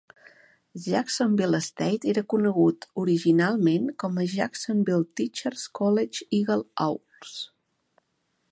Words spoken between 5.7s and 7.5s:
College Eagle Owls.